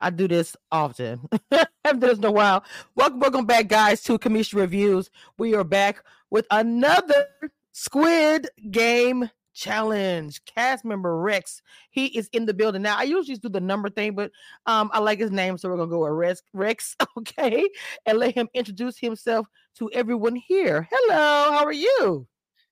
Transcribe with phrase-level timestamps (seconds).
[0.00, 1.28] I do this often.
[1.50, 2.64] I've done this in a while.
[2.94, 5.10] Welcome, welcome back, guys, to Cameshia Reviews.
[5.38, 7.26] We are back with another
[7.72, 10.44] Squid Game challenge.
[10.44, 12.96] Cast member Rex, he is in the building now.
[12.96, 14.30] I usually do the number thing, but
[14.66, 16.42] um, I like his name, so we're gonna go with Rex.
[16.52, 17.68] Rex, okay,
[18.06, 19.46] and let him introduce himself
[19.78, 20.88] to everyone here.
[20.90, 22.26] Hello, how are you?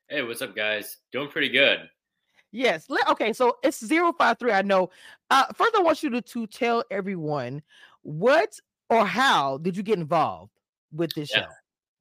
[0.08, 0.98] Hey, what's up, guys?
[1.10, 1.88] Doing pretty good.
[2.52, 2.86] Yes.
[3.08, 3.32] Okay.
[3.32, 4.52] So it's 053.
[4.52, 4.90] I know.
[5.30, 7.62] Uh, first, I want you to, to tell everyone
[8.02, 10.52] what or how did you get involved
[10.92, 11.48] with this yeah, show?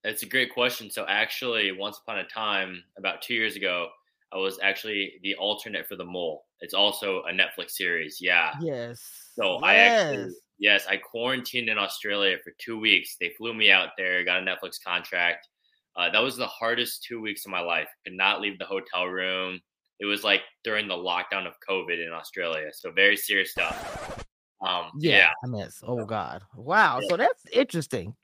[0.03, 0.89] That's a great question.
[0.89, 3.89] So, actually, once upon a time, about two years ago,
[4.31, 6.45] I was actually the alternate for The Mole.
[6.61, 8.19] It's also a Netflix series.
[8.21, 8.53] Yeah.
[8.61, 9.01] Yes.
[9.35, 9.61] So, yes.
[9.63, 13.17] I actually, yes, I quarantined in Australia for two weeks.
[13.19, 15.47] They flew me out there, got a Netflix contract.
[15.95, 17.87] Uh, that was the hardest two weeks of my life.
[18.03, 19.59] Could not leave the hotel room
[19.99, 22.67] it was like during the lockdown of COVID in Australia.
[22.73, 24.25] So very serious stuff.
[24.65, 25.29] Um, yeah, yeah.
[25.43, 25.81] I miss.
[25.85, 26.99] Oh God, wow.
[27.01, 27.07] Yeah.
[27.09, 28.15] So that's interesting.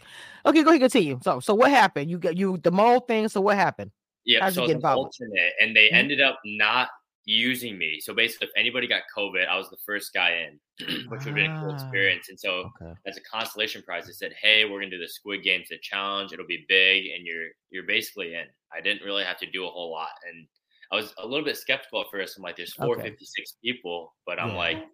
[0.46, 1.20] Okay, go ahead, continue.
[1.24, 2.10] So, so what happened?
[2.10, 3.28] You got you the mole thing.
[3.28, 3.92] So what happened?
[4.26, 5.96] Yeah, so you get alternate, and they mm-hmm.
[5.96, 6.90] ended up not
[7.26, 8.00] using me.
[8.00, 11.36] So basically, if anybody got COVID, I was the first guy in, which would have
[11.36, 12.30] been a cool ah, experience.
[12.30, 12.94] And so, okay.
[13.06, 16.34] as a consolation prize, they said, "Hey, we're gonna do the Squid Games the challenge.
[16.34, 19.70] It'll be big, and you're you're basically in." I didn't really have to do a
[19.70, 20.48] whole lot, and
[20.92, 22.38] I was a little bit skeptical at first.
[22.38, 23.72] I'm like, there's 456 okay.
[23.72, 24.58] people, but I'm yeah.
[24.58, 24.86] like,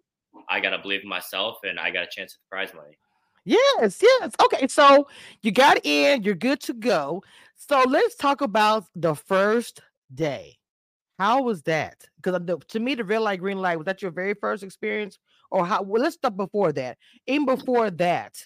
[0.48, 2.96] I gotta believe in myself, and I got a chance at the prize money.
[3.44, 4.32] Yes, yes.
[4.44, 5.08] Okay, so
[5.42, 7.22] you got in, you're good to go.
[7.56, 9.80] So let's talk about the first
[10.14, 10.58] day.
[11.18, 12.04] How was that?
[12.22, 15.18] Because to me, the red light, green light was that your very first experience,
[15.50, 15.82] or how?
[15.82, 16.98] Well, let's stop before that.
[17.26, 18.36] Even before that,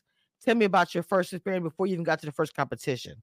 [0.42, 3.14] tell me about your first experience before you even got to the first competition.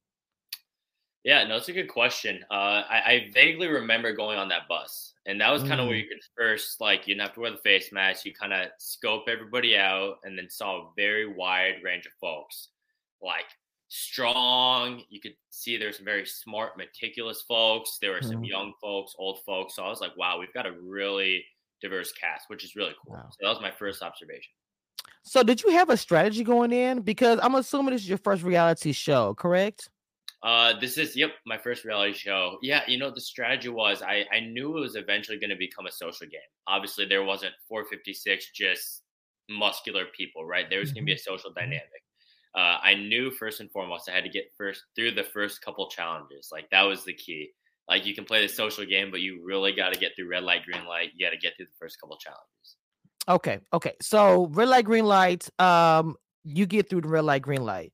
[1.24, 2.40] Yeah, no, it's a good question.
[2.50, 5.90] Uh, I, I, vaguely remember going on that bus, and that was kind of mm.
[5.90, 8.26] where you could first, like, you didn't have to wear the face mask.
[8.26, 12.70] You kind of scope everybody out, and then saw a very wide range of folks,
[13.22, 13.46] like
[13.90, 15.02] strong.
[15.10, 17.98] You could see there's some very smart, meticulous folks.
[18.02, 18.48] There were some mm.
[18.48, 19.76] young folks, old folks.
[19.76, 21.44] So I was like, wow, we've got a really
[21.82, 23.16] diverse cast, which is really cool.
[23.16, 23.30] Wow.
[23.32, 24.52] So that was my first observation.
[25.24, 27.02] So did you have a strategy going in?
[27.02, 29.90] Because I'm assuming this is your first reality show, correct?
[30.42, 32.58] Uh, this is yep my first reality show.
[32.62, 35.86] Yeah, you know the strategy was I I knew it was eventually going to become
[35.86, 36.40] a social game.
[36.68, 39.02] Obviously, there wasn't 456 just
[39.50, 40.70] muscular people, right?
[40.70, 41.34] There was going to be a mm-hmm.
[41.34, 42.04] social dynamic.
[42.56, 45.88] Uh, I knew first and foremost I had to get first through the first couple
[45.90, 46.50] challenges.
[46.52, 47.50] Like that was the key.
[47.90, 50.44] Like you can play the social game, but you really got to get through red
[50.44, 51.10] light, green light.
[51.16, 52.78] You got to get through the first couple challenges.
[53.28, 53.94] Okay, okay.
[54.02, 55.50] So red light, green light.
[55.60, 57.92] Um, you get through the red light, green light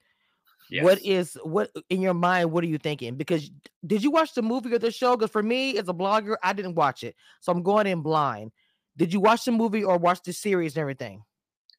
[0.69, 0.83] Yes.
[0.83, 2.51] What is what in your mind?
[2.51, 3.15] What are you thinking?
[3.15, 3.51] Because
[3.85, 5.15] did you watch the movie or the show?
[5.15, 8.51] Because for me, as a blogger, I didn't watch it, so I'm going in blind.
[8.97, 11.23] Did you watch the movie or watch the series and everything?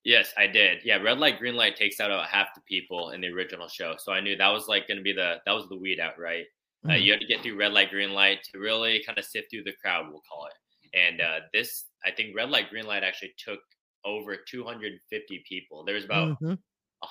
[0.04, 0.78] Yes, I did.
[0.84, 3.97] Yeah, red light, green light takes out about half the people in the original show,
[3.98, 6.18] so I knew that was like going to be the that was the weed out,
[6.18, 6.44] right?
[6.84, 6.91] Mm-hmm.
[6.91, 9.50] Uh, you had to get through red light, green light to really kind of sift
[9.50, 10.97] through the crowd, we'll call it.
[10.97, 13.60] And uh, this, I think, red light, green light actually took
[14.04, 15.84] over 250 people.
[15.84, 16.54] There was about mm-hmm.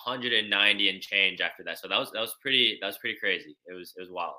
[0.03, 1.79] 190 and change after that.
[1.79, 3.55] So that was that was pretty that was pretty crazy.
[3.67, 4.35] It was it was wild.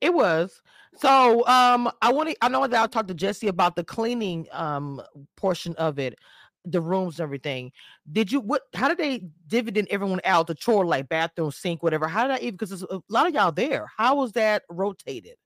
[0.00, 0.60] It was.
[0.94, 4.46] So um I want to I know that I'll talk to Jesse about the cleaning
[4.52, 5.02] um
[5.36, 6.18] portion of it,
[6.64, 7.72] the rooms and everything.
[8.10, 12.08] Did you what how did they dividend everyone out the chore like bathroom, sink, whatever?
[12.08, 13.90] How did I even because there's a lot of y'all there?
[13.96, 15.36] How was that rotated?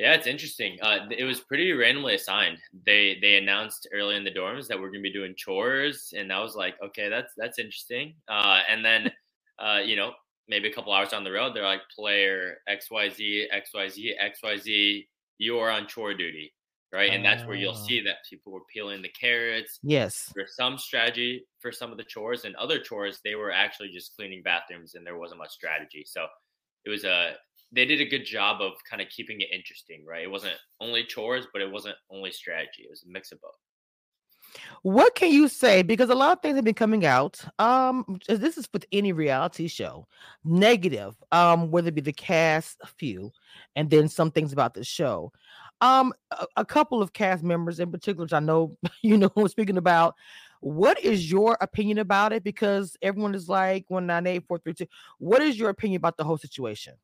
[0.00, 0.78] Yeah, it's interesting.
[0.80, 2.56] Uh, it was pretty randomly assigned.
[2.86, 6.40] They they announced early in the dorms that we're gonna be doing chores, and I
[6.40, 8.14] was like, okay, that's that's interesting.
[8.26, 9.12] Uh, and then,
[9.58, 10.12] uh, you know,
[10.48, 13.88] maybe a couple hours down the road, they're like, player X Y Z X Y
[13.88, 15.06] Z X Y Z,
[15.36, 16.54] you are on chore duty,
[16.94, 17.10] right?
[17.12, 17.86] And that's where you'll oh.
[17.86, 19.80] see that people were peeling the carrots.
[19.82, 20.32] Yes.
[20.34, 24.16] There's some strategy for some of the chores, and other chores they were actually just
[24.16, 26.04] cleaning bathrooms, and there wasn't much strategy.
[26.06, 26.24] So
[26.86, 27.34] it was a
[27.72, 30.22] they did a good job of kind of keeping it interesting, right?
[30.22, 32.82] It wasn't only chores, but it wasn't only strategy.
[32.82, 33.52] It was a mix of both.
[34.82, 35.82] What can you say?
[35.82, 37.40] Because a lot of things have been coming out.
[37.58, 40.06] Um, this is with any reality show,
[40.44, 41.14] negative.
[41.30, 43.32] Um, whether it be the cast, a few,
[43.76, 45.32] and then some things about the show.
[45.80, 49.48] Um, a, a couple of cast members in particular, I know you know who I'm
[49.48, 50.14] speaking about.
[50.60, 52.44] What is your opinion about it?
[52.44, 54.86] Because everyone is like one nine eight four three two.
[55.18, 56.94] What is your opinion about the whole situation?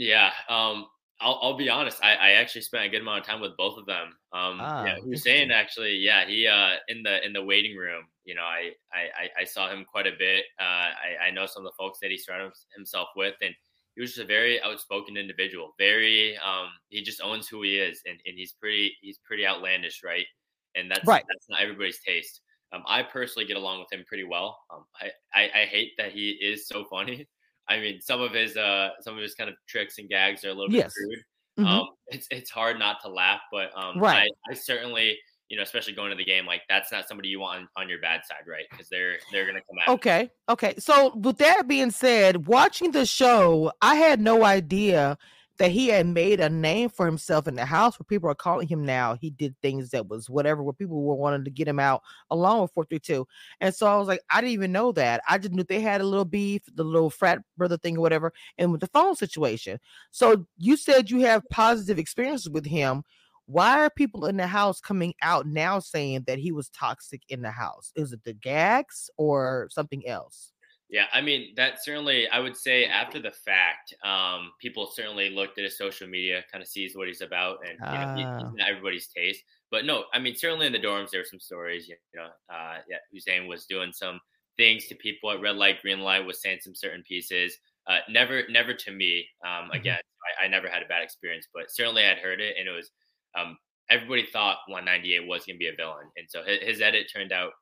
[0.00, 0.86] Yeah, um,
[1.20, 2.02] I'll, I'll be honest.
[2.02, 4.16] I, I actually spent a good amount of time with both of them.
[4.32, 8.04] Um, ah, yeah, Hussein actually, yeah, he uh, in the in the waiting room.
[8.24, 10.44] You know, I I, I saw him quite a bit.
[10.58, 13.54] Uh, I I know some of the folks that he surrounded himself with, and
[13.94, 15.74] he was just a very outspoken individual.
[15.78, 20.02] Very, um, he just owns who he is, and, and he's pretty he's pretty outlandish,
[20.04, 20.26] right?
[20.74, 21.24] And that's right.
[21.28, 22.40] That's not everybody's taste.
[22.72, 24.58] Um, I personally get along with him pretty well.
[24.72, 27.28] Um, I, I, I hate that he is so funny.
[27.70, 30.50] I mean, some of his uh some of his kind of tricks and gags are
[30.50, 30.84] a little yes.
[30.84, 31.24] bit crude.
[31.58, 31.66] Mm-hmm.
[31.66, 34.30] Um, it's it's hard not to laugh, but um, right.
[34.48, 35.16] I, I certainly
[35.50, 37.88] you know, especially going to the game, like that's not somebody you want on, on
[37.88, 38.64] your bad side, right?
[38.70, 39.94] Because they're they're gonna come out.
[39.94, 40.74] Okay, okay.
[40.78, 45.18] So with that being said, watching the show, I had no idea
[45.60, 48.66] that he had made a name for himself in the house where people are calling
[48.66, 49.14] him now.
[49.20, 52.62] He did things that was whatever where people were wanting to get him out along
[52.62, 53.28] with 432.
[53.60, 55.20] And so I was like, I didn't even know that.
[55.28, 58.32] I just knew they had a little beef, the little frat brother thing or whatever,
[58.56, 59.78] and with the phone situation.
[60.10, 63.02] So you said you have positive experiences with him.
[63.44, 67.42] Why are people in the house coming out now saying that he was toxic in
[67.42, 67.92] the house?
[67.96, 70.54] Is it the gags or something else?
[70.90, 72.28] Yeah, I mean that certainly.
[72.28, 76.62] I would say after the fact, um, people certainly looked at his social media, kind
[76.62, 78.50] of sees what he's about, and you know, he, he's ah.
[78.56, 79.42] not everybody's taste.
[79.70, 81.88] But no, I mean certainly in the dorms there were some stories.
[81.88, 84.20] You know, uh, yeah, Hussein was doing some
[84.56, 87.56] things to people at red light, green light, was saying some certain pieces.
[87.86, 89.26] Uh, never, never to me.
[89.44, 89.72] Um, mm-hmm.
[89.72, 90.00] again,
[90.40, 92.90] I, I, never had a bad experience, but certainly I'd heard it, and it was.
[93.38, 93.56] Um,
[93.90, 97.32] everybody thought 198 was going to be a villain, and so his, his edit turned
[97.32, 97.52] out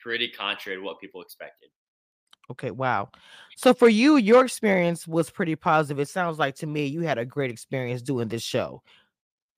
[0.00, 1.68] pretty contrary to what people expected.
[2.50, 3.10] Okay, wow.
[3.56, 5.98] So for you, your experience was pretty positive.
[5.98, 8.82] It sounds like to me you had a great experience doing this show.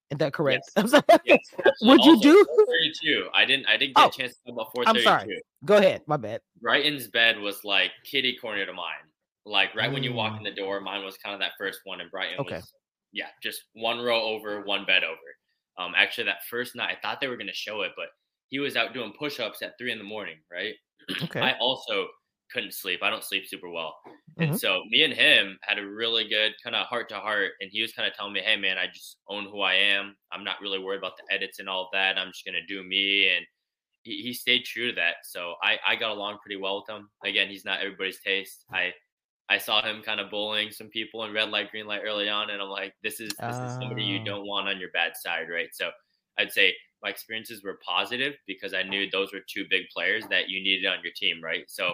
[0.09, 0.71] Is that correct?
[0.75, 1.01] Yes.
[1.25, 1.39] yes
[1.81, 3.27] Would you do 32?
[3.33, 4.89] I didn't I didn't get oh, a chance to about 432.
[4.89, 5.41] I'm sorry.
[5.65, 6.01] Go ahead.
[6.07, 6.41] My bad.
[6.61, 9.05] Bryton's bed was like kitty corner to mine.
[9.45, 9.93] Like right mm.
[9.93, 10.49] when you walk in mm.
[10.49, 12.55] the door, mine was kind of that first one, and Brighton okay.
[12.55, 12.73] was
[13.11, 15.17] yeah, just one row over, one bed over.
[15.77, 18.07] Um, actually, that first night, I thought they were going to show it, but
[18.49, 20.37] he was out doing push-ups at three in the morning.
[20.51, 20.75] Right.
[21.23, 21.39] Okay.
[21.39, 22.07] I also
[22.51, 23.01] couldn't sleep.
[23.03, 23.95] I don't sleep super well.
[24.07, 24.51] Mm-hmm.
[24.51, 27.51] And so me and him had a really good kind of heart to heart.
[27.61, 30.15] And he was kind of telling me, hey, man, I just own who I am.
[30.31, 32.17] I'm not really worried about the edits and all that.
[32.17, 33.31] I'm just going to do me.
[33.35, 33.45] And
[34.03, 35.15] he, he stayed true to that.
[35.23, 37.09] So I, I got along pretty well with him.
[37.23, 38.65] Again, he's not everybody's taste.
[38.71, 38.93] I,
[39.49, 42.49] I saw him kind of bullying some people in red light, green light early on.
[42.49, 44.25] And I'm like, this is, this is somebody you oh.
[44.25, 45.47] don't want on your bad side.
[45.51, 45.69] Right.
[45.73, 45.89] So
[46.37, 46.73] I'd say
[47.03, 50.87] my experiences were positive because I knew those were two big players that you needed
[50.87, 51.41] on your team.
[51.43, 51.65] Right.
[51.67, 51.91] So,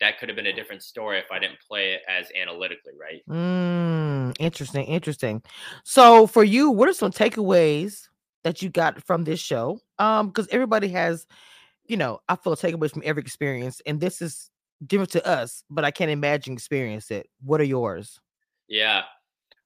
[0.00, 3.22] that could have been a different story if I didn't play it as analytically, right?
[3.28, 5.42] Mm, interesting, interesting.
[5.84, 8.08] So for you, what are some takeaways
[8.42, 9.78] that you got from this show?
[9.98, 11.26] Um, because everybody has,
[11.86, 14.50] you know, I feel takeaways from every experience, and this is
[14.86, 17.28] different to us, but I can't imagine experience it.
[17.44, 18.18] What are yours?
[18.68, 19.02] Yeah.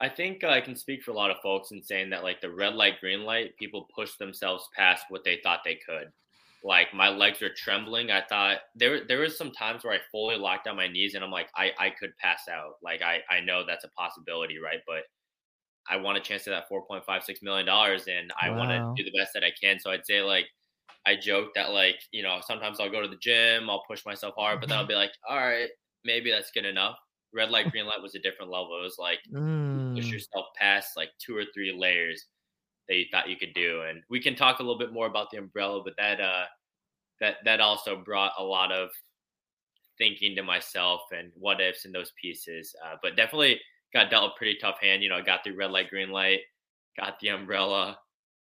[0.00, 2.50] I think I can speak for a lot of folks in saying that like the
[2.50, 6.10] red light, green light, people push themselves past what they thought they could
[6.64, 8.10] like my legs were trembling.
[8.10, 11.22] I thought there there was some times where I fully locked down my knees and
[11.22, 12.76] I'm like, I, I could pass out.
[12.82, 14.80] Like I, I know that's a possibility, right?
[14.86, 15.02] But
[15.88, 18.58] I want a chance to that four point five six million dollars and I wow.
[18.58, 19.78] want to do the best that I can.
[19.78, 20.46] So I'd say like
[21.06, 24.34] I joke that like, you know, sometimes I'll go to the gym, I'll push myself
[24.38, 25.68] hard, but then I'll be like, all right,
[26.02, 26.96] maybe that's good enough.
[27.34, 28.78] Red light, green light was a different level.
[28.80, 29.94] It was like mm.
[29.94, 32.24] push yourself past like two or three layers
[32.88, 33.82] that you thought you could do.
[33.88, 36.44] And we can talk a little bit more about the umbrella, but that uh
[37.20, 38.90] that that also brought a lot of
[39.98, 42.74] thinking to myself and what ifs in those pieces.
[42.84, 43.60] Uh, but definitely
[43.92, 45.02] got dealt a pretty tough hand.
[45.02, 46.40] You know, I got through red light, green light,
[46.98, 47.98] got the umbrella.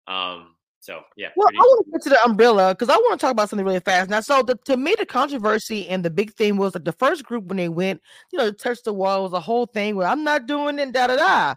[0.08, 1.28] Um, so yeah.
[1.36, 3.48] Well, pretty- I want to get to the umbrella because I want to talk about
[3.48, 4.10] something really fast.
[4.10, 7.24] Now, so the, to me, the controversy and the big thing was like the first
[7.24, 10.24] group when they went, you know, touch the wall was a whole thing where I'm
[10.24, 11.54] not doing it, da da da.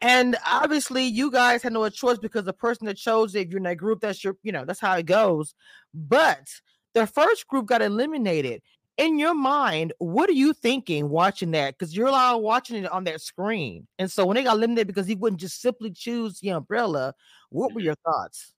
[0.00, 3.58] And obviously, you guys had no choice because the person that chose it, if you're
[3.58, 5.54] in that group, that's your, you know, that's how it goes.
[5.94, 6.48] But
[6.94, 8.62] the first group got eliminated.
[8.96, 11.76] In your mind, what are you thinking watching that?
[11.76, 13.88] Because you're allowed watching it on that screen.
[13.98, 17.12] And so when they got eliminated because he wouldn't just simply choose the umbrella,
[17.50, 17.86] what were mm-hmm.
[17.86, 18.52] your thoughts?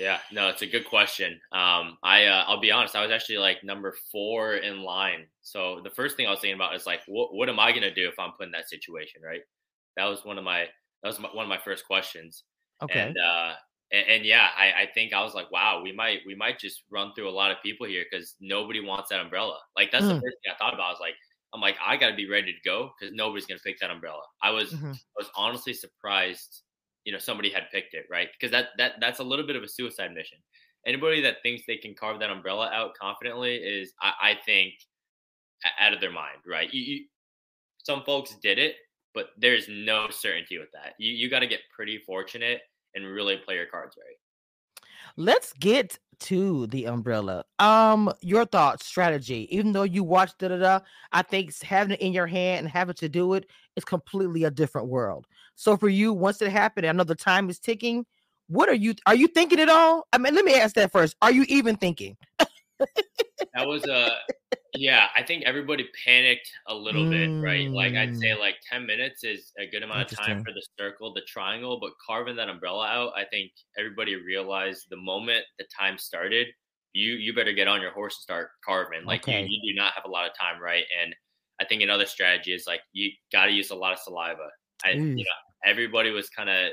[0.00, 1.40] Yeah, no, it's a good question.
[1.52, 5.26] Um, I uh, I'll be honest, I was actually like number four in line.
[5.42, 7.94] So the first thing I was thinking about is like, what what am I gonna
[7.94, 9.40] do if I'm put in that situation, right?
[9.96, 10.66] That was one of my
[11.02, 12.44] that was my, one of my first questions.
[12.82, 13.00] Okay.
[13.00, 13.52] And uh,
[13.92, 16.82] and, and yeah, I, I think I was like, wow, we might we might just
[16.90, 19.58] run through a lot of people here because nobody wants that umbrella.
[19.76, 20.08] Like that's mm.
[20.08, 20.88] the first thing I thought about.
[20.88, 21.14] I was like,
[21.54, 24.22] I'm like, I got to be ready to go because nobody's gonna pick that umbrella.
[24.42, 24.92] I was mm-hmm.
[24.92, 26.62] I was honestly surprised,
[27.04, 28.28] you know, somebody had picked it, right?
[28.38, 30.38] Because that that that's a little bit of a suicide mission.
[30.86, 34.74] Anybody that thinks they can carve that umbrella out confidently is, I, I think,
[35.80, 36.72] out of their mind, right?
[36.72, 37.04] You, you,
[37.78, 38.76] some folks did it,
[39.16, 40.92] but there's no certainty with that.
[40.98, 42.60] You you got to get pretty fortunate
[42.94, 44.84] and really play your cards right.
[45.16, 47.44] Let's get to the umbrella.
[47.58, 49.48] Um, your thoughts, strategy.
[49.50, 50.80] Even though you watched da da da,
[51.12, 54.50] I think having it in your hand and having to do it is completely a
[54.50, 55.26] different world.
[55.54, 58.04] So for you, once it happened, I know the time is ticking.
[58.48, 58.94] What are you?
[59.06, 60.06] Are you thinking at all?
[60.12, 61.16] I mean, let me ask that first.
[61.22, 62.18] Are you even thinking?
[62.38, 64.10] that was a
[64.74, 65.06] yeah.
[65.14, 67.10] I think everybody panicked a little mm.
[67.10, 67.70] bit, right?
[67.70, 68.38] Like I'd say, mm.
[68.38, 71.92] like ten minutes is a good amount of time for the circle, the triangle, but
[72.04, 76.48] carving that umbrella out, I think everybody realized the moment the time started,
[76.92, 79.04] you you better get on your horse and start carving.
[79.04, 79.42] Like okay.
[79.42, 80.84] you, you do not have a lot of time, right?
[81.02, 81.14] And
[81.60, 84.48] I think another strategy is like you got to use a lot of saliva.
[84.84, 85.22] I, you know,
[85.64, 86.70] everybody was kind of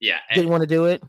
[0.00, 1.02] yeah didn't want to do it.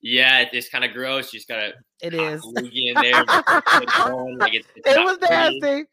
[0.00, 1.32] Yeah, it's kind of gross.
[1.32, 1.72] You just gotta.
[2.02, 2.44] It is.
[2.44, 3.24] in there.
[3.24, 5.84] like it's, it's it was nasty.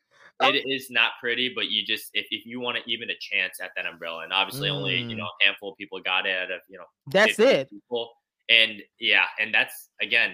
[0.41, 3.59] It is not pretty, but you just if, if you want to even a chance
[3.61, 4.73] at that umbrella, and obviously mm.
[4.73, 5.41] only you know mm.
[5.41, 7.69] a handful of people got it out of you know that's it.
[7.69, 8.09] People.
[8.49, 10.31] And yeah, and that's again,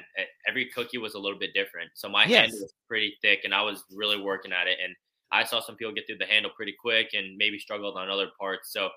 [0.47, 1.91] every cookie was a little bit different.
[1.93, 2.49] So my yes.
[2.49, 4.77] hand was pretty thick, and I was really working at it.
[4.83, 4.95] And
[5.31, 8.29] I saw some people get through the handle pretty quick, and maybe struggled on other
[8.39, 8.73] parts.
[8.73, 8.89] So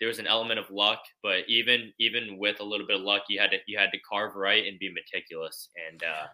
[0.00, 3.22] there was an element of luck, but even even with a little bit of luck,
[3.28, 5.70] you had to you had to carve right and be meticulous.
[5.88, 6.26] And uh,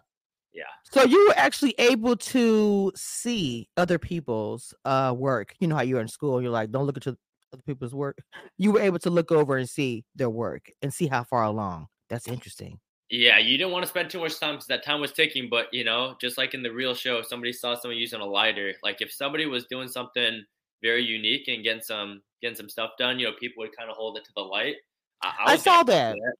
[0.53, 0.63] yeah.
[0.91, 5.53] So you were actually able to see other people's uh, work.
[5.59, 7.17] You know how you're in school, you're like, don't look at other
[7.65, 8.17] people's work.
[8.57, 11.87] You were able to look over and see their work and see how far along.
[12.09, 12.79] That's interesting.
[13.09, 15.49] Yeah, you didn't want to spend too much time because that time was ticking.
[15.49, 18.25] But you know, just like in the real show, if somebody saw someone using a
[18.25, 18.73] lighter.
[18.81, 20.45] Like if somebody was doing something
[20.81, 23.95] very unique and getting some getting some stuff done, you know, people would kind of
[23.95, 24.75] hold it to the light.
[25.23, 26.13] I, I, I saw that.
[26.13, 26.35] that.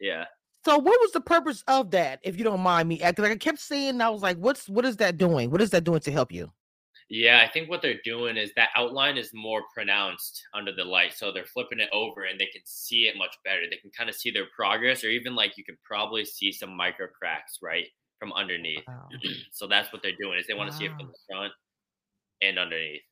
[0.00, 0.24] Yeah.
[0.64, 3.00] So what was the purpose of that, if you don't mind me?
[3.04, 5.50] Because I kept seeing, I was like, "What's what is that doing?
[5.50, 6.50] What is that doing to help you?"
[7.08, 11.14] Yeah, I think what they're doing is that outline is more pronounced under the light.
[11.14, 13.60] So they're flipping it over and they can see it much better.
[13.70, 16.76] They can kind of see their progress, or even like you could probably see some
[16.76, 17.86] micro cracks, right?
[18.18, 18.82] From underneath.
[18.88, 19.08] Wow.
[19.52, 20.78] so that's what they're doing is they want to wow.
[20.80, 21.52] see it from the front
[22.42, 23.02] and underneath.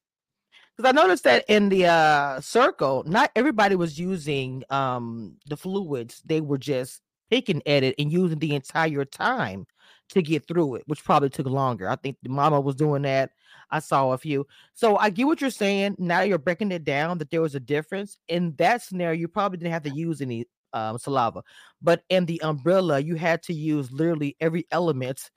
[0.77, 6.21] Because I noticed that in the uh, circle, not everybody was using um, the fluids.
[6.25, 7.01] They were just
[7.31, 9.67] picking at it and using the entire time
[10.11, 11.89] to get through it, which probably took longer.
[11.89, 13.31] I think the mama was doing that.
[13.71, 14.47] I saw a few.
[14.75, 15.97] So I get what you're saying.
[15.99, 18.19] Now you're breaking it down that there was a difference.
[18.29, 21.43] In that scenario, you probably didn't have to use any um, saliva,
[21.81, 25.31] but in the umbrella, you had to use literally every element.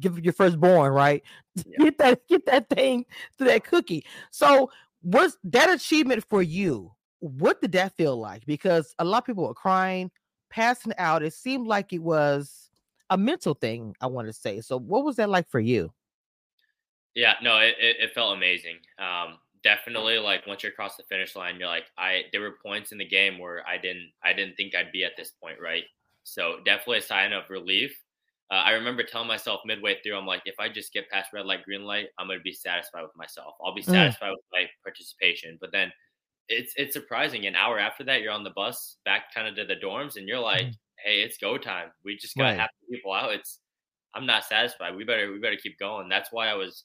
[0.00, 1.22] Give your firstborn, right?
[1.66, 1.84] Yeah.
[1.84, 3.06] Get that, get that thing
[3.38, 4.04] to that cookie.
[4.30, 4.70] So,
[5.02, 6.92] was that achievement for you?
[7.20, 8.44] What did that feel like?
[8.44, 10.10] Because a lot of people were crying,
[10.50, 11.22] passing out.
[11.22, 12.68] It seemed like it was
[13.08, 13.94] a mental thing.
[14.02, 14.60] I want to say.
[14.60, 15.94] So, what was that like for you?
[17.14, 18.76] Yeah, no, it, it, it felt amazing.
[18.98, 22.92] Um, definitely, like once you're across the finish line, you're like, I there were points
[22.92, 25.84] in the game where I didn't I didn't think I'd be at this point, right?
[26.22, 27.96] So definitely a sign of relief.
[28.50, 31.46] Uh, I remember telling myself midway through, I'm like, if I just get past red
[31.46, 33.54] light, green light, I'm gonna be satisfied with myself.
[33.64, 33.86] I'll be mm.
[33.86, 34.36] satisfied mm.
[34.36, 35.58] with my participation.
[35.60, 35.92] But then
[36.48, 37.46] it's it's surprising.
[37.46, 40.28] An hour after that, you're on the bus back kind of to the dorms, and
[40.28, 40.74] you're like, mm.
[41.04, 41.88] hey, it's go time.
[42.04, 42.58] We just got right.
[42.58, 43.32] half the people out.
[43.32, 43.58] It's
[44.14, 44.96] I'm not satisfied.
[44.96, 46.08] We better we better keep going.
[46.08, 46.84] That's why I was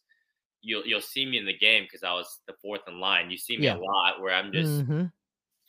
[0.61, 3.31] you'll you'll see me in the game because I was the fourth in line.
[3.31, 3.75] You see me yeah.
[3.75, 5.05] a lot where I'm just mm-hmm.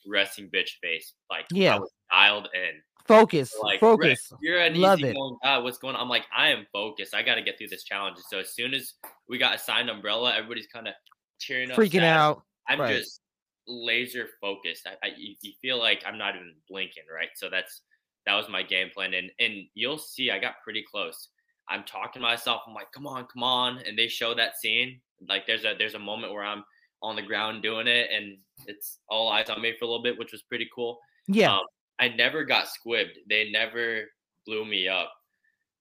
[0.06, 2.80] resting bitch face, like yeah, I was dialed in.
[3.06, 4.32] Focus, like, focus.
[4.40, 5.58] You're an Love easy going guy.
[5.58, 6.02] What's going on?
[6.02, 7.14] I'm like, I am focused.
[7.14, 8.18] I got to get through this challenge.
[8.30, 8.94] So as soon as
[9.28, 10.94] we got assigned umbrella, everybody's kind of
[11.38, 12.16] cheering, freaking sad.
[12.16, 12.42] out.
[12.68, 12.96] I'm right.
[12.96, 13.20] just
[13.66, 14.86] laser focused.
[14.86, 17.30] I, I, you feel like I'm not even blinking, right?
[17.34, 17.82] So that's
[18.26, 21.28] that was my game plan, and and you'll see I got pretty close.
[21.68, 22.62] I'm talking to myself.
[22.66, 23.78] I'm like, come on, come on.
[23.86, 25.00] And they show that scene.
[25.28, 26.64] Like there's a there's a moment where I'm
[27.02, 30.18] on the ground doing it and it's all eyes on me for a little bit,
[30.18, 30.98] which was pretty cool.
[31.26, 31.54] Yeah.
[31.54, 31.62] Um,
[32.02, 33.14] I never got squibbed.
[33.28, 34.06] They never
[34.44, 35.12] blew me up.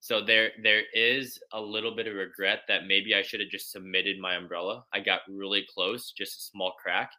[0.01, 3.72] So there there is a little bit of regret that maybe I should have just
[3.72, 4.84] submitted my umbrella.
[4.94, 7.10] I got really close, just a small crack.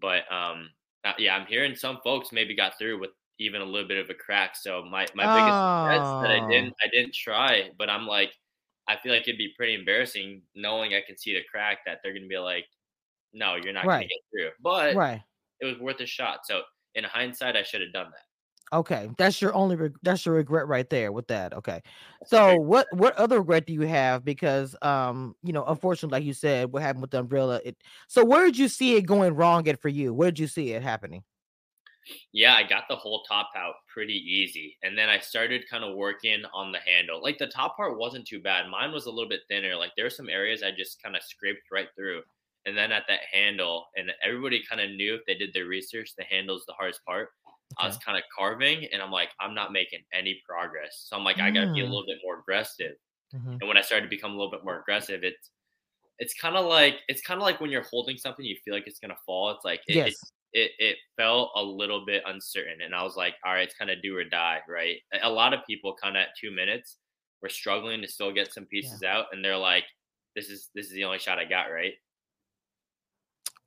[0.00, 0.70] But um
[1.04, 3.10] uh, yeah, I'm hearing some folks maybe got through with
[3.40, 4.54] even a little bit of a crack.
[4.54, 6.22] So my my biggest oh.
[6.22, 8.30] that I didn't I didn't try, but I'm like
[8.86, 12.14] I feel like it'd be pretty embarrassing knowing I can see the crack that they're
[12.14, 12.66] gonna be like,
[13.32, 13.96] no, you're not right.
[13.96, 14.50] gonna get through.
[14.62, 15.20] But right.
[15.60, 16.40] it was worth a shot.
[16.44, 16.62] So
[16.94, 18.25] in hindsight, I should have done that.
[18.72, 21.52] Okay, that's your only reg- that's your regret right there with that.
[21.54, 21.80] Okay,
[22.24, 24.24] so what what other regret do you have?
[24.24, 27.60] Because um, you know, unfortunately, like you said, what happened with the umbrella?
[27.64, 27.76] It
[28.08, 30.12] so where did you see it going wrong at for you?
[30.12, 31.22] Where did you see it happening?
[32.32, 34.76] Yeah, I got the whole top out pretty easy.
[34.82, 37.20] And then I started kind of working on the handle.
[37.22, 38.68] Like the top part wasn't too bad.
[38.68, 39.74] Mine was a little bit thinner.
[39.76, 42.22] Like there were some areas I just kind of scraped right through.
[42.64, 46.14] And then at that handle, and everybody kind of knew if they did their research,
[46.16, 47.30] the handle's the hardest part.
[47.72, 47.84] Okay.
[47.84, 51.04] I was kind of carving and I'm like, I'm not making any progress.
[51.06, 51.44] So I'm like, mm.
[51.44, 51.90] I gotta be a mm.
[51.90, 52.94] little bit more aggressive.
[53.34, 53.56] Mm-hmm.
[53.60, 55.50] And when I started to become a little bit more aggressive, it's
[56.18, 58.86] it's kind of like it's kind of like when you're holding something, you feel like
[58.86, 59.50] it's gonna fall.
[59.50, 60.08] It's like it, yes.
[60.12, 60.16] it,
[60.52, 62.78] it, it felt a little bit uncertain.
[62.82, 64.96] And I was like, all right, it's kind of do or die, right?
[65.22, 66.96] A lot of people kind of at two minutes,
[67.42, 69.18] we're struggling to still get some pieces yeah.
[69.18, 69.84] out, and they're like,
[70.34, 71.94] "This is this is the only shot I got." Right?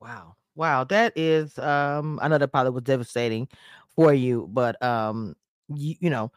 [0.01, 3.48] Wow, wow, that is um, I know that probably was devastating
[4.00, 5.36] for you, but um,
[5.68, 6.32] you, you know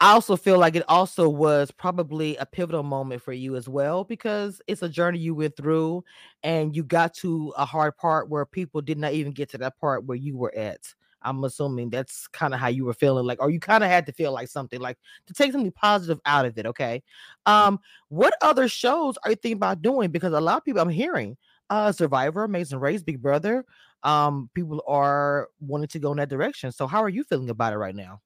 [0.00, 4.04] I also feel like it also was probably a pivotal moment for you as well
[4.04, 6.04] because it's a journey you went through
[6.42, 9.78] and you got to a hard part where people did not even get to that
[9.78, 10.80] part where you were at.
[11.22, 14.04] I'm assuming that's kind of how you were feeling like, or you kind of had
[14.06, 16.66] to feel like something like to take something positive out of it.
[16.66, 17.02] Okay.
[17.46, 20.10] Um, what other shows are you thinking about doing?
[20.10, 21.38] Because a lot of people I'm hearing,
[21.70, 23.64] uh, Survivor, Amazing Race, Big Brother,
[24.04, 26.70] um, people are wanting to go in that direction.
[26.70, 28.20] So how are you feeling about it right now?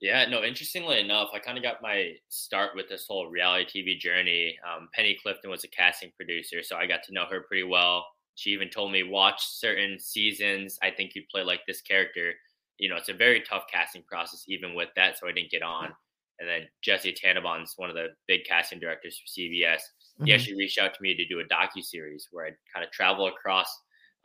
[0.00, 3.98] Yeah, no, interestingly enough, I kind of got my start with this whole reality TV
[3.98, 4.56] journey.
[4.66, 8.06] Um, Penny Clifton was a casting producer, so I got to know her pretty well.
[8.34, 10.78] She even told me watch certain seasons.
[10.82, 12.34] I think you'd play like this character.
[12.78, 15.18] You know, it's a very tough casting process, even with that.
[15.18, 15.92] So I didn't get on.
[16.38, 19.78] And then Jesse Tannenbaum's one of the big casting directors for CBS.
[19.78, 20.26] Mm-hmm.
[20.26, 22.92] He actually reached out to me to do a docu series where I'd kind of
[22.92, 23.74] travel across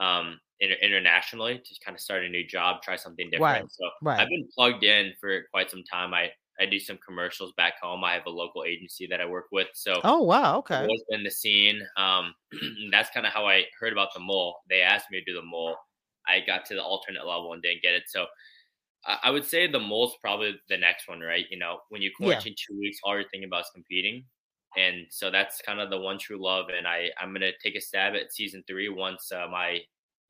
[0.01, 3.63] um, inter- internationally to kind of start a new job, try something different.
[3.63, 3.72] Right.
[3.72, 4.20] So right.
[4.20, 6.13] I've been plugged in for quite some time.
[6.13, 8.03] I I do some commercials back home.
[8.03, 9.67] I have a local agency that I work with.
[9.74, 11.81] So oh wow, okay, I've always been the scene.
[11.96, 12.34] Um,
[12.91, 14.58] that's kind of how I heard about the mole.
[14.70, 15.77] They asked me to do the mole.
[16.27, 18.04] I got to the alternate level and didn't get it.
[18.08, 18.25] So
[19.23, 21.45] I would say the mole's probably the next one, right?
[21.49, 22.65] You know, when you quarantine yeah.
[22.67, 24.25] two weeks, all you're thinking about is competing.
[24.78, 26.67] And so that's kind of the one true love.
[26.75, 29.80] And I, I'm going to take a stab at season three once uh, my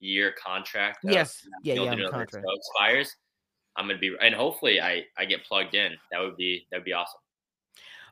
[0.02, 1.00] year contract.
[1.04, 1.48] Yes.
[1.64, 1.76] yeah.
[1.76, 2.10] Yeah.
[2.10, 2.46] Contract.
[2.46, 3.16] expires.
[3.78, 5.94] I'm gonna be, and hopefully I I get plugged in.
[6.12, 7.20] That would be that would be awesome.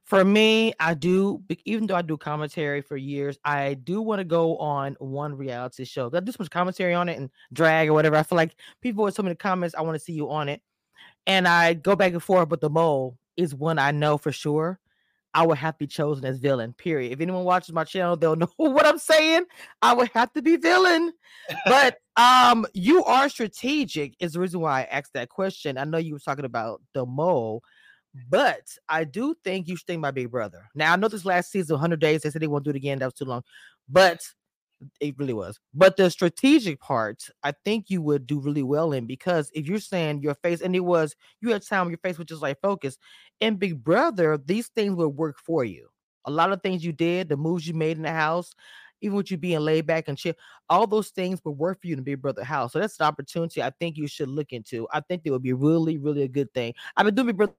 [0.06, 1.44] For me, I do.
[1.66, 5.84] Even though I do commentary for years, I do want to go on one reality
[5.84, 6.10] show.
[6.14, 8.16] I do some commentary on it and drag or whatever.
[8.16, 10.62] I feel like people with of the comments, I want to see you on it,
[11.28, 12.50] and I go back and forth.
[12.50, 14.80] But the mole is one I know for sure.
[15.34, 16.74] I would have to be chosen as villain.
[16.74, 17.12] Period.
[17.12, 19.46] If anyone watches my channel, they'll know what I'm saying.
[19.82, 21.14] I would have to be villain.
[21.66, 24.16] But um, you are strategic.
[24.20, 25.78] Is the reason why I asked that question.
[25.78, 27.64] I know you were talking about the mole,
[28.30, 30.64] but I do think you should think about Big Brother.
[30.74, 32.22] Now I know this last season, 100 days.
[32.22, 33.00] They said they won't do it again.
[33.00, 33.44] That was too long.
[33.88, 34.22] But
[35.00, 35.60] it really was.
[35.74, 39.80] But the strategic part, I think you would do really well in because if you're
[39.80, 42.98] saying your face, and it was you had time your face was just like focus.
[43.40, 45.90] In Big Brother, these things would work for you.
[46.26, 48.54] A lot of things you did, the moves you made in the house,
[49.02, 50.34] even with you being laid back and chill,
[50.70, 52.74] all those things would work for you in Big Brother house.
[52.74, 54.88] So that's an opportunity I think you should look into.
[54.92, 56.74] I think it would be really, really a good thing.
[56.98, 57.54] I've been doing Big Brother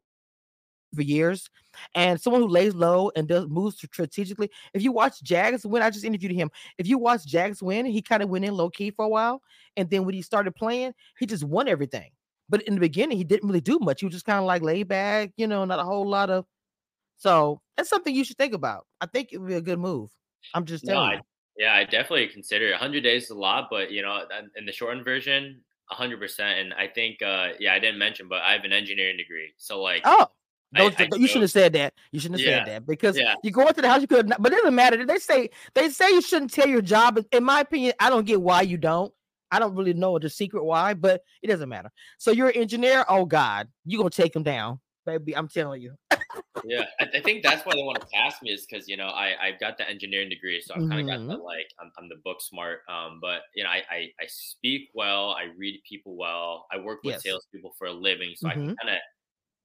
[0.94, 1.48] for years.
[1.94, 4.50] And someone who lays low and does moves strategically.
[4.74, 6.50] If you watch Jags win, I just interviewed him.
[6.79, 9.42] If you watch Jags win, he kind of went in low key for a while,
[9.76, 12.11] and then when he started playing, he just won everything.
[12.48, 14.00] But in the beginning, he didn't really do much.
[14.00, 16.44] He was just kind of like laid back, you know, not a whole lot of.
[17.16, 18.87] So that's something you should think about.
[19.00, 20.11] I think it would be a good move.
[20.55, 21.18] I'm just telling no, you.
[21.18, 21.22] I,
[21.57, 22.72] yeah, I definitely consider it.
[22.72, 24.24] 100 days is a lot, but you know,
[24.57, 25.61] in the shortened version,
[25.92, 26.40] 100%.
[26.61, 29.53] And I think, uh, yeah, I didn't mention, but I have an engineering degree.
[29.57, 30.26] So like, oh,
[30.74, 31.94] I, I you shouldn't have said that.
[32.12, 33.35] You shouldn't have yeah, said that because yeah.
[33.42, 34.00] you go into the house.
[34.00, 35.04] You could not, but it doesn't matter.
[35.04, 37.18] They say they say you shouldn't tell your job.
[37.33, 39.12] In my opinion, I don't get why you don't.
[39.50, 41.90] I don't really know the secret why, but it doesn't matter.
[42.18, 43.04] So you're an engineer.
[43.09, 45.37] Oh God, you gonna take him down, baby?
[45.37, 45.94] I'm telling you.
[46.64, 49.09] yeah, I, I, think that's why they want to pass me is because you know
[49.09, 51.28] I I've got the engineering degree, so I've kind of mm-hmm.
[51.28, 52.80] got the like I'm, I'm the book smart.
[52.88, 57.00] Um, but you know I, I, I speak well, I read people well, I work
[57.02, 57.22] with yes.
[57.24, 58.59] salespeople for a living, so mm-hmm.
[58.59, 58.74] I mm-hmm.
[58.80, 58.98] kind of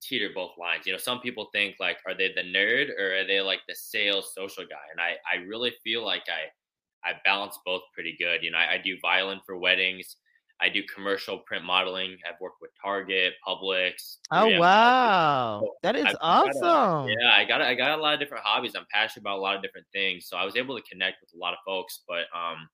[0.08, 0.86] teeter both lines.
[0.86, 3.76] You know, some people think like, are they the nerd or are they like the
[3.76, 4.86] sales social guy?
[4.92, 8.44] And I, I really feel like I, I balance both pretty good.
[8.44, 10.18] You know, I, I do violin for weddings.
[10.62, 12.18] I do commercial print modeling.
[12.28, 14.18] I've worked with Target, Publix.
[14.32, 17.10] Oh wow, so that is I've awesome!
[17.10, 18.74] A, yeah, I got I got a lot of different hobbies.
[18.74, 21.34] I'm passionate about a lot of different things, so I was able to connect with
[21.36, 22.04] a lot of folks.
[22.08, 22.70] But um,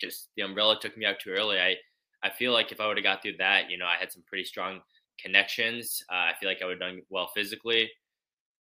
[0.00, 1.60] just the umbrella took me out too early.
[1.60, 1.76] I
[2.24, 4.24] I feel like if I would have got through that, you know, I had some
[4.26, 4.80] pretty strong
[5.22, 6.02] connections.
[6.10, 7.90] Uh, I feel like I would have done well physically.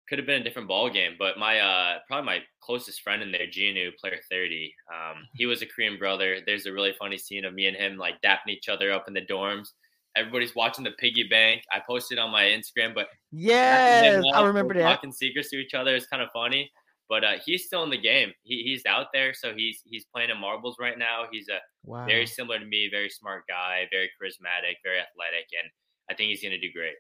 [0.09, 3.31] Could have been a different ball game, but my uh, probably my closest friend in
[3.31, 4.73] there, Ginu, player thirty.
[4.91, 6.39] Um, he was a Korean brother.
[6.47, 9.15] There's a really funny scene of me and him like dapping each other up in
[9.15, 9.69] the dorms.
[10.17, 11.63] Everybody's watching the piggy bank.
[11.71, 14.83] I posted on my Instagram, but yes, I remember that.
[14.83, 16.71] Talking secrets to each other is kind of funny.
[17.09, 18.33] But uh, he's still in the game.
[18.43, 21.25] He, he's out there, so he's he's playing in marbles right now.
[21.31, 22.05] He's a wow.
[22.07, 25.71] very similar to me, very smart guy, very charismatic, very athletic, and
[26.11, 26.95] I think he's going to do great.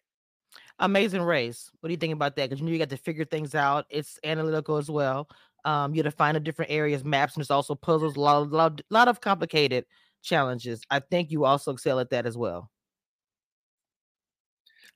[0.78, 1.70] Amazing race.
[1.80, 2.48] What do you think about that?
[2.48, 3.86] Because you know you got to figure things out.
[3.90, 5.28] It's analytical as well.
[5.64, 8.16] Um, you have to find the different areas, maps, and there's also puzzles.
[8.16, 9.84] A lot, lot, lot of complicated
[10.22, 10.82] challenges.
[10.90, 12.70] I think you also excel at that as well.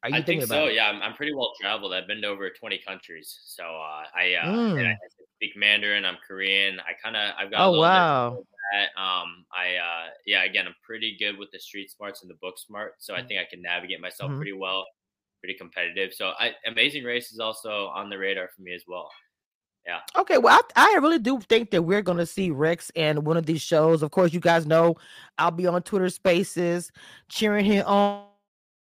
[0.03, 0.67] Are you I think so.
[0.67, 0.75] it?
[0.75, 1.93] Yeah, I'm, I'm pretty well traveled.
[1.93, 3.41] I've been to over 20 countries.
[3.45, 4.43] So uh, I, uh,
[4.79, 4.97] and I Mm.
[5.37, 6.05] speak Mandarin.
[6.05, 6.81] I'm Korean.
[6.81, 8.27] I kind of I've got a Oh bit wow.
[8.29, 9.01] of that.
[9.01, 12.59] Um, I uh, yeah, again, I'm pretty good with the street smarts and the book
[12.59, 12.95] smart.
[12.99, 14.37] So I think I can navigate myself Mhm.
[14.37, 14.87] pretty well.
[15.41, 16.15] Pretty competitive.
[16.15, 19.11] So I, Amazing Race is also on the radar for me as well.
[19.85, 19.99] Yeah.
[20.17, 23.37] Okay, well, I, I really do think that we're going to see Rex in one
[23.37, 24.05] of these shows.
[24.05, 24.97] Of course, you guys know
[25.39, 26.93] I'll be on Twitter Spaces
[27.29, 28.27] cheering him on,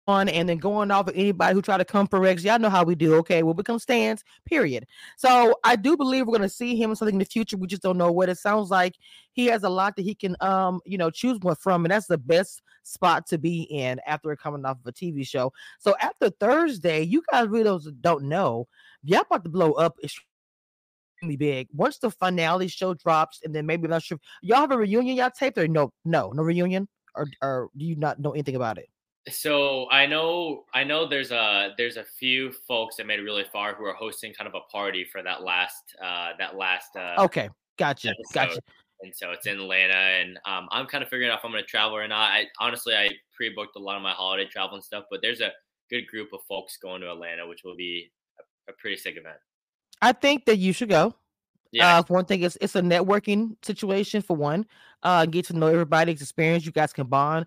[0.06, 2.44] on and then going off at anybody who try to come for Rex.
[2.44, 3.14] Y'all know how we do.
[3.16, 4.22] Okay, we'll become stands.
[4.44, 4.86] Period.
[5.16, 7.56] So I do believe we're to see him in something in the future.
[7.56, 8.28] We just don't know what.
[8.28, 8.96] It sounds like
[9.32, 12.06] he has a lot that he can, um, you know, choose one from, and that's
[12.06, 15.52] the best spot to be in after coming off of a TV show.
[15.78, 18.68] So after Thursday, you guys really don't know.
[19.02, 21.68] Y'all about to blow up extremely big.
[21.72, 24.18] Once the finale show drops, and then maybe I'm not sure.
[24.42, 27.96] Y'all have a reunion y'all taped or no, no, no reunion, or or do you
[27.96, 28.88] not know anything about it?
[29.28, 33.44] So I know I know there's a there's a few folks that made it really
[33.52, 37.16] far who are hosting kind of a party for that last uh that last uh
[37.18, 38.60] Okay, gotcha, gotcha.
[39.02, 41.64] And so it's in Atlanta and um I'm kind of figuring out if I'm gonna
[41.64, 42.30] travel or not.
[42.30, 45.50] I honestly I pre-booked a lot of my holiday travel and stuff, but there's a
[45.90, 49.38] good group of folks going to Atlanta, which will be a, a pretty sick event.
[50.02, 51.14] I think that you should go.
[51.72, 51.98] Yeah.
[51.98, 54.22] Uh, for one thing, it's it's a networking situation.
[54.22, 54.66] For one,
[55.02, 56.64] uh, get to know everybody's experience.
[56.64, 57.46] You guys can bond.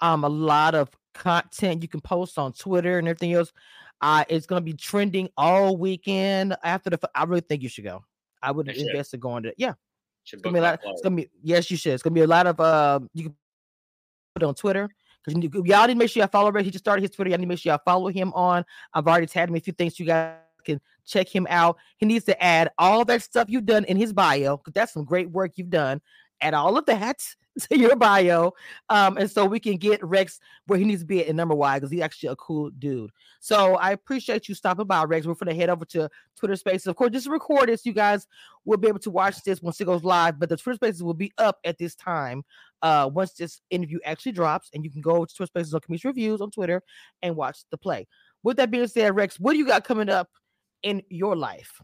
[0.00, 3.52] Um, a lot of content you can post on Twitter and everything else.
[4.00, 6.98] Uh, it's gonna be trending all weekend after the.
[7.14, 8.04] I really think you should go.
[8.42, 9.54] I would I invest in going to.
[9.58, 9.74] Yeah,
[10.24, 10.80] it's gonna be a lot.
[10.84, 11.92] It's gonna be yes, you should.
[11.92, 13.00] It's gonna be a lot of uh.
[13.12, 13.36] You can
[14.34, 14.88] put it on Twitter
[15.24, 16.50] because y'all need to make sure y'all follow.
[16.50, 16.64] Rick.
[16.64, 17.30] He just started his Twitter.
[17.30, 18.64] Y'all need to make sure y'all follow him on.
[18.94, 19.98] I've already tagged him a few things.
[20.00, 21.76] You guys can check him out.
[21.98, 25.04] He needs to add all that stuff you've done in his bio because that's some
[25.04, 26.00] great work you've done.
[26.40, 26.96] Add all of that
[27.60, 28.52] to your bio,
[28.88, 31.80] um, and so we can get Rex where he needs to be at number wise
[31.80, 33.10] because he's actually a cool dude.
[33.40, 35.26] So I appreciate you stopping by, Rex.
[35.26, 36.86] We're gonna head over to Twitter Spaces.
[36.86, 37.84] Of course, just record this.
[37.84, 38.26] You guys
[38.64, 41.14] will be able to watch this once it goes live, but the Twitter Spaces will
[41.14, 42.42] be up at this time
[42.82, 46.06] uh once this interview actually drops, and you can go to Twitter Spaces on Cameshia
[46.06, 46.82] Reviews on Twitter
[47.22, 48.06] and watch the play.
[48.42, 50.28] With that being said, Rex, what do you got coming up
[50.82, 51.80] in your life?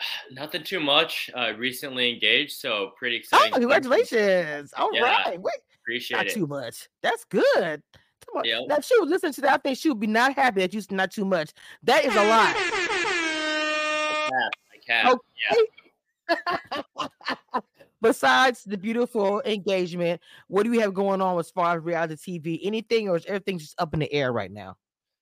[0.32, 1.30] Nothing too much.
[1.34, 3.52] Uh recently engaged, so pretty Oh, exciting.
[3.54, 4.72] congratulations!
[4.76, 5.36] All right, Yeah.
[5.38, 6.34] wait, Appreciate not it.
[6.34, 6.88] too much.
[7.02, 7.82] That's good.
[8.26, 8.44] Come on.
[8.44, 8.62] Yep.
[8.68, 10.72] Now, if she was listening to that, I think she would be not happy that
[10.74, 11.52] you said not too much.
[11.82, 12.54] That is a lot.
[14.32, 14.50] I
[14.86, 15.16] cap.
[16.28, 17.08] Yeah.
[18.02, 22.60] Besides the beautiful engagement, what do you have going on as far as reality TV?
[22.62, 24.76] Anything, or is everything just up in the air right now?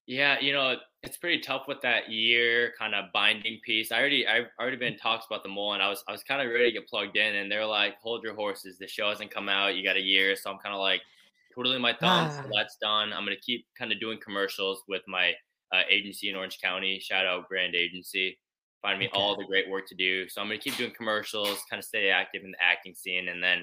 [0.09, 3.93] Yeah, you know, it's pretty tough with that year kind of binding piece.
[3.93, 6.41] I already I've already been talks about the mole and I was I was kind
[6.41, 8.79] of ready to get plugged in and they're like, hold your horses.
[8.79, 9.77] The show hasn't come out.
[9.77, 10.35] You got a year.
[10.35, 11.03] So I'm kind of like
[11.53, 12.33] twiddling my thumbs.
[12.39, 12.45] Ah.
[12.55, 13.13] That's done.
[13.13, 15.35] I'm gonna keep kind of doing commercials with my
[15.75, 16.99] uh, agency in Orange County.
[17.01, 18.39] Shout out Brand Agency.
[18.81, 20.27] Find me all the great work to do.
[20.31, 23.43] So I'm gonna keep doing commercials, kind of stay active in the acting scene, and
[23.43, 23.63] then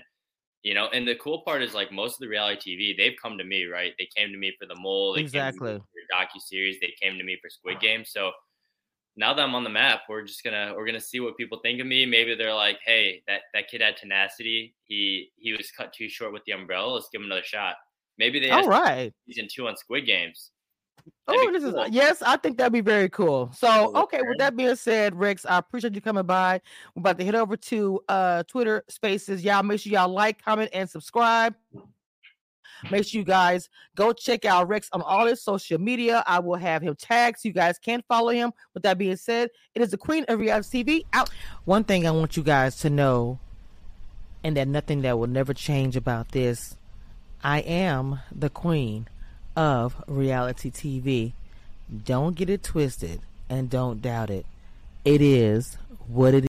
[0.65, 3.37] you know, and the cool part is like most of the reality TV, they've come
[3.37, 3.93] to me, right?
[3.99, 5.33] They came to me for the mole, they Exactly.
[5.71, 8.03] came to me for docu series, they came to me for Squid Game.
[8.03, 8.31] So
[9.15, 11.79] now that I'm on the map, we're just gonna we're gonna see what people think
[11.79, 12.05] of me.
[12.05, 14.75] Maybe they're like, hey, that that kid had tenacity.
[14.85, 16.93] He he was cut too short with the umbrella.
[16.93, 17.77] Let's give him another shot.
[18.17, 19.13] Maybe they All right.
[19.27, 20.51] season two on Squid Games.
[21.27, 23.49] Oh, this is yes, I think that'd be very cool.
[23.53, 26.61] So, okay, with that being said, Rex, I appreciate you coming by.
[26.93, 29.43] We're about to head over to uh Twitter Spaces.
[29.43, 31.55] Y'all make sure y'all like, comment, and subscribe.
[32.91, 36.23] Make sure you guys go check out Rex on all his social media.
[36.27, 38.51] I will have him tagged so you guys can follow him.
[38.73, 41.05] With that being said, it is the queen of reality TV.
[41.13, 41.29] Out.
[41.63, 43.39] One thing I want you guys to know,
[44.43, 46.77] and that nothing that will never change about this,
[47.43, 49.07] I am the queen
[49.55, 51.33] of reality TV.
[52.03, 54.45] Don't get it twisted and don't doubt it.
[55.05, 56.43] It is what it